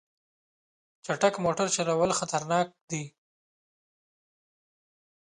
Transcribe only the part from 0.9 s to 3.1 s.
چټک موټر چلول خطرناک دي.